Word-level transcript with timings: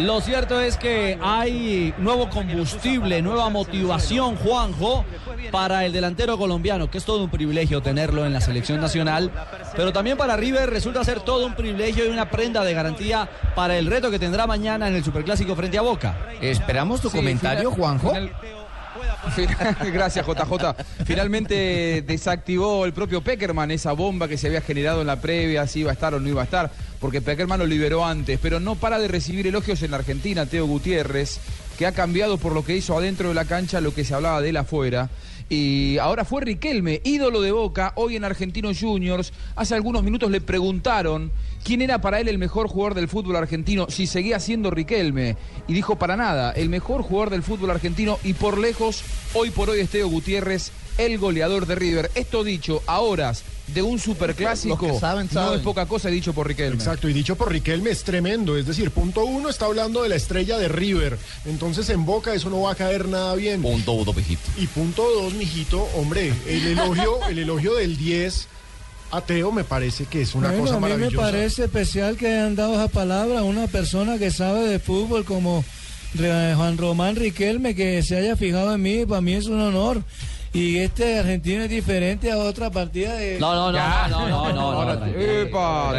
Lo 0.00 0.20
cierto 0.22 0.58
es 0.58 0.78
que 0.78 1.18
hay 1.20 1.92
nuevo 1.98 2.30
combustible, 2.30 3.20
nueva 3.20 3.50
motivación, 3.50 4.34
Juanjo, 4.36 5.04
para 5.50 5.84
el 5.84 5.92
delantero 5.92 6.38
colombiano, 6.38 6.90
que 6.90 6.96
es 6.96 7.04
todo 7.04 7.22
un 7.22 7.30
privilegio 7.30 7.82
tenerlo 7.82 8.24
en 8.24 8.32
la 8.32 8.40
selección 8.40 8.80
nacional, 8.80 9.30
pero 9.76 9.92
también 9.92 10.16
para 10.16 10.36
River 10.36 10.70
resulta 10.70 11.04
ser 11.04 11.20
todo 11.20 11.44
un 11.46 11.54
privilegio 11.54 12.06
y 12.06 12.08
una 12.08 12.30
prenda 12.30 12.64
de 12.64 12.72
garantía 12.72 13.28
para 13.54 13.76
el 13.76 13.86
reto 13.86 14.10
que 14.10 14.18
tendrá 14.18 14.46
mañana 14.46 14.88
en 14.88 14.94
el 14.94 15.04
Superclásico 15.04 15.54
frente 15.54 15.76
a 15.76 15.82
Boca. 15.82 16.16
Esperamos 16.40 17.02
tu 17.02 17.10
comentario, 17.10 17.70
Juanjo. 17.70 18.14
Gracias, 19.92 20.26
JJ. 20.26 21.04
Finalmente 21.04 22.02
desactivó 22.06 22.84
el 22.84 22.92
propio 22.92 23.22
Peckerman 23.22 23.70
esa 23.70 23.92
bomba 23.92 24.28
que 24.28 24.38
se 24.38 24.48
había 24.48 24.60
generado 24.60 25.00
en 25.00 25.06
la 25.06 25.20
previa, 25.20 25.66
si 25.66 25.80
iba 25.80 25.90
a 25.90 25.94
estar 25.94 26.14
o 26.14 26.20
no 26.20 26.28
iba 26.28 26.40
a 26.40 26.44
estar, 26.44 26.70
porque 26.98 27.20
Peckerman 27.20 27.58
lo 27.58 27.66
liberó 27.66 28.04
antes, 28.04 28.38
pero 28.40 28.60
no 28.60 28.74
para 28.74 28.98
de 28.98 29.08
recibir 29.08 29.46
elogios 29.46 29.82
en 29.82 29.94
Argentina, 29.94 30.46
Teo 30.46 30.66
Gutiérrez, 30.66 31.40
que 31.80 31.86
ha 31.86 31.92
cambiado 31.92 32.36
por 32.36 32.52
lo 32.52 32.62
que 32.62 32.76
hizo 32.76 32.94
adentro 32.94 33.28
de 33.28 33.34
la 33.34 33.46
cancha 33.46 33.80
lo 33.80 33.94
que 33.94 34.04
se 34.04 34.12
hablaba 34.12 34.42
de 34.42 34.50
él 34.50 34.58
afuera. 34.58 35.08
Y 35.48 35.96
ahora 35.96 36.26
fue 36.26 36.42
Riquelme, 36.42 37.00
ídolo 37.04 37.40
de 37.40 37.52
Boca, 37.52 37.94
hoy 37.96 38.16
en 38.16 38.24
Argentinos 38.24 38.76
Juniors. 38.78 39.32
Hace 39.56 39.76
algunos 39.76 40.02
minutos 40.02 40.30
le 40.30 40.42
preguntaron 40.42 41.32
quién 41.64 41.80
era 41.80 42.02
para 42.02 42.20
él 42.20 42.28
el 42.28 42.36
mejor 42.36 42.68
jugador 42.68 42.92
del 42.92 43.08
fútbol 43.08 43.36
argentino, 43.36 43.86
si 43.88 44.06
seguía 44.06 44.40
siendo 44.40 44.70
Riquelme. 44.70 45.38
Y 45.68 45.72
dijo 45.72 45.96
para 45.96 46.18
nada, 46.18 46.52
el 46.52 46.68
mejor 46.68 47.00
jugador 47.00 47.30
del 47.30 47.42
fútbol 47.42 47.70
argentino 47.70 48.18
y 48.24 48.34
por 48.34 48.58
lejos, 48.58 49.02
hoy 49.32 49.48
por 49.48 49.70
hoy 49.70 49.80
Esteo 49.80 50.06
Gutiérrez, 50.08 50.72
el 51.06 51.18
goleador 51.18 51.66
de 51.66 51.74
River. 51.74 52.10
Esto 52.14 52.44
dicho 52.44 52.82
a 52.86 53.00
horas 53.00 53.42
de 53.68 53.82
un 53.82 53.98
superclásico 54.00 54.84
Los 54.86 54.94
que 54.94 55.00
saben, 55.00 55.26
no 55.26 55.32
saben. 55.32 55.58
es 55.60 55.64
poca 55.64 55.86
cosa 55.86 56.08
dicho 56.08 56.32
por 56.32 56.48
Riquelme. 56.48 56.74
Exacto, 56.74 57.08
y 57.08 57.12
dicho 57.12 57.36
por 57.36 57.52
Riquelme 57.52 57.90
es 57.90 58.02
tremendo. 58.02 58.56
Es 58.56 58.66
decir, 58.66 58.90
punto 58.90 59.24
uno 59.24 59.48
está 59.48 59.66
hablando 59.66 60.02
de 60.02 60.08
la 60.08 60.16
estrella 60.16 60.58
de 60.58 60.68
River. 60.68 61.16
Entonces 61.46 61.88
en 61.90 62.04
Boca 62.04 62.34
eso 62.34 62.50
no 62.50 62.62
va 62.62 62.72
a 62.72 62.74
caer 62.74 63.08
nada 63.08 63.34
bien. 63.36 63.62
Punto 63.62 63.92
uno, 63.92 64.12
mijito. 64.12 64.42
Y 64.58 64.66
punto 64.66 65.02
dos, 65.08 65.34
mijito, 65.34 65.82
hombre, 65.96 66.32
el 66.48 66.66
elogio, 66.66 67.18
el 67.28 67.38
elogio 67.38 67.74
del 67.74 67.96
10 67.96 68.48
a 69.12 69.20
Teo 69.22 69.50
me 69.52 69.64
parece 69.64 70.06
que 70.06 70.22
es 70.22 70.34
una 70.34 70.48
Bueno, 70.48 70.62
cosa 70.64 70.74
a 70.76 70.78
mí 70.78 70.82
me 70.86 70.90
maravillosa. 70.92 71.22
parece 71.30 71.64
especial 71.64 72.16
que 72.16 72.26
hayan 72.28 72.54
dado 72.56 72.74
esa 72.74 72.88
palabra 72.88 73.40
a 73.40 73.42
una 73.44 73.66
persona 73.68 74.18
que 74.18 74.30
sabe 74.30 74.68
de 74.68 74.78
fútbol 74.78 75.24
como 75.24 75.64
Juan 76.16 76.76
Román 76.78 77.14
Riquelme, 77.16 77.74
que 77.76 78.02
se 78.02 78.16
haya 78.16 78.36
fijado 78.36 78.74
en 78.74 78.82
mí, 78.82 79.06
para 79.06 79.20
mí 79.20 79.34
es 79.34 79.46
un 79.46 79.60
honor. 79.60 80.02
Y 80.52 80.78
este 80.78 81.20
argentino 81.20 81.62
es 81.62 81.70
diferente 81.70 82.30
a 82.32 82.36
otra 82.38 82.70
partida 82.70 83.14
de... 83.14 83.38
No, 83.38 83.54
no, 83.54 83.70
no, 83.70 83.78
Ya. 83.78 84.08
no, 84.10 84.28
no, 84.28 84.48
no, 84.48 84.52
no, 84.52 84.60
Ahora, 84.72 84.94
no, 84.96 85.06
epa. 85.06 85.92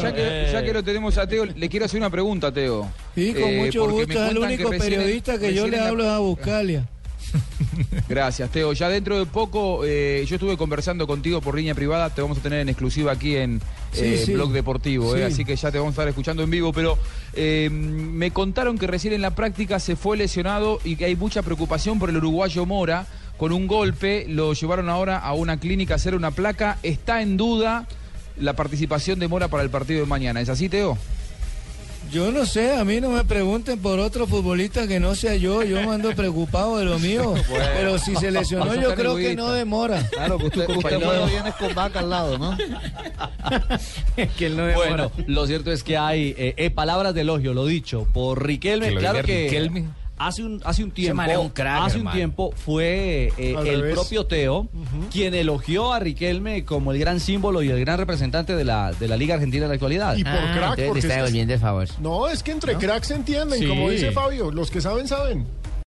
Ya 0.00 0.14
que, 0.14 0.48
ya 0.52 0.62
que 0.62 0.72
lo 0.72 0.84
tenemos 0.84 1.18
a 1.18 1.26
Teo, 1.26 1.44
le 1.44 1.68
quiero 1.68 1.86
hacer 1.86 1.98
una 1.98 2.10
pregunta, 2.10 2.52
Teo. 2.52 2.88
Sí, 3.16 3.32
con 3.32 3.42
Eh, 3.42 3.62
mucho 3.64 3.90
gusto, 3.90 4.12
es 4.12 4.30
el 4.30 4.38
único 4.38 4.70
periodista 4.70 5.38
que 5.38 5.52
yo 5.54 5.66
le 5.66 5.76
la- 5.76 5.88
hablo 5.88 6.04
es 6.04 6.10
a 6.10 6.18
Buscalia. 6.18 6.86
Gracias, 8.08 8.48
Teo. 8.50 8.72
Ya 8.72 8.88
dentro 8.88 9.18
de 9.18 9.26
poco, 9.26 9.80
eh, 9.84 10.24
yo 10.28 10.36
estuve 10.36 10.56
conversando 10.56 11.06
contigo 11.08 11.40
por 11.40 11.56
línea 11.56 11.74
privada, 11.74 12.10
te 12.10 12.22
vamos 12.22 12.38
a 12.38 12.40
tener 12.40 12.60
en 12.60 12.68
exclusiva 12.68 13.10
aquí 13.12 13.34
en 13.36 13.60
Sí, 13.92 14.04
eh, 14.04 14.22
sí. 14.24 14.32
Blog 14.34 14.52
Deportivo, 14.52 15.14
eh, 15.16 15.18
Sí. 15.26 15.32
así 15.34 15.44
que 15.44 15.56
ya 15.56 15.72
te 15.72 15.78
vamos 15.78 15.92
a 15.92 15.94
estar 15.94 16.08
escuchando 16.08 16.42
en 16.44 16.50
vivo, 16.50 16.72
pero 16.72 16.96
eh, 17.34 17.68
me 17.70 18.30
contaron 18.30 18.78
que 18.78 18.86
recién 18.86 19.14
en 19.14 19.22
la 19.22 19.34
práctica 19.34 19.80
se 19.80 19.96
fue 19.96 20.16
lesionado 20.16 20.78
y 20.84 20.94
que 20.96 21.06
hay 21.06 21.16
mucha 21.16 21.42
preocupación 21.42 21.98
por 21.98 22.08
el 22.10 22.16
uruguayo 22.18 22.64
Mora, 22.66 23.06
con 23.36 23.52
un 23.52 23.66
golpe, 23.66 24.26
lo 24.28 24.52
llevaron 24.52 24.88
ahora 24.88 25.18
a 25.18 25.32
una 25.34 25.58
clínica 25.58 25.94
a 25.94 25.96
hacer 25.96 26.14
una 26.14 26.30
placa, 26.30 26.78
está 26.82 27.22
en 27.22 27.36
duda 27.36 27.86
la 28.38 28.54
participación 28.54 29.18
de 29.18 29.28
Mora 29.28 29.48
para 29.48 29.62
el 29.62 29.70
partido 29.70 30.00
de 30.00 30.06
mañana, 30.06 30.40
¿es 30.40 30.48
así, 30.48 30.68
Teo? 30.68 30.98
Yo 32.12 32.30
no 32.30 32.46
sé, 32.46 32.76
a 32.76 32.84
mí 32.84 33.00
no 33.00 33.10
me 33.10 33.24
pregunten 33.24 33.80
por 33.80 33.98
otro 33.98 34.28
futbolista 34.28 34.86
que 34.86 35.00
no 35.00 35.16
sea 35.16 35.34
yo, 35.34 35.64
yo 35.64 35.82
me 35.82 35.92
ando 35.92 36.14
preocupado 36.14 36.78
de 36.78 36.84
lo 36.84 36.98
mío. 37.00 37.34
Pero 37.48 37.98
si 37.98 38.14
se 38.14 38.30
lesionó, 38.30 38.74
yo 38.74 38.94
creo 38.94 39.16
que 39.16 39.34
no 39.34 39.50
demora. 39.50 40.06
Claro, 40.10 40.38
que 40.38 40.46
usted, 40.46 40.68
usted 40.68 41.00
cuando 41.00 41.26
vienes 41.26 41.54
con 41.54 41.74
vaca 41.74 42.00
al 42.00 42.10
lado, 42.10 42.38
¿no? 42.38 42.56
que 44.38 44.46
él 44.46 44.56
no 44.56 44.66
demora. 44.66 45.08
Bueno, 45.08 45.12
lo 45.26 45.46
cierto 45.46 45.72
es 45.72 45.82
que 45.82 45.96
hay 45.96 46.34
eh, 46.38 46.54
eh, 46.56 46.70
palabras 46.70 47.12
de 47.12 47.22
elogio, 47.22 47.54
lo 47.54 47.66
dicho, 47.66 48.06
por 48.12 48.44
Riquelme. 48.44 48.88
Que 48.88 48.94
lo 48.94 49.00
claro 49.00 49.22
que 49.22 49.44
Riquelme. 49.44 49.86
Hace 50.18 50.42
un 50.42 50.60
hace 50.64 50.82
un 50.82 50.90
tiempo, 50.90 51.22
un 51.40 51.48
crack, 51.50 51.82
hace 51.82 51.98
un 52.00 52.10
tiempo 52.10 52.52
fue 52.56 53.32
eh, 53.36 53.54
el 53.58 53.80
revés. 53.82 53.94
propio 53.94 54.26
Teo 54.26 54.68
quien 55.12 55.34
elogió 55.34 55.92
a 55.92 55.98
Riquelme 55.98 56.64
como 56.64 56.92
el 56.92 56.98
gran 56.98 57.20
símbolo 57.20 57.62
y 57.62 57.70
el 57.70 57.78
gran 57.80 57.98
representante 57.98 58.56
de 58.56 58.64
la 58.64 58.92
de 58.92 59.08
la 59.08 59.16
Liga 59.16 59.34
Argentina 59.34 59.64
en 59.64 59.68
la 59.68 59.74
actualidad. 59.74 60.16
Y 60.16 60.24
por 60.24 60.32
crack, 60.32 60.86
porque 60.86 61.00
es 61.00 61.04
que- 61.06 61.12
el 61.52 61.58
favor. 61.58 61.88
no, 62.00 62.28
es 62.28 62.42
que 62.42 62.52
entre 62.52 62.76
cracks 62.76 63.08
se 63.08 63.14
entienden, 63.14 63.58
Sí. 63.60 63.66
como 63.66 63.90
dice 63.90 64.10
Fabio, 64.12 64.50
los 64.50 64.70
que 64.70 64.80
saben, 64.80 65.06
saben. 65.08 65.46